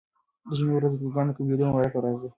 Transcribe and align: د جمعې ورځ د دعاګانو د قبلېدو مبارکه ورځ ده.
د 0.47 0.49
جمعې 0.57 0.75
ورځ 0.77 0.93
د 0.97 0.99
دعاګانو 1.01 1.31
د 1.31 1.35
قبلېدو 1.37 1.67
مبارکه 1.69 1.95
ورځ 1.99 2.17
ده. 2.21 2.29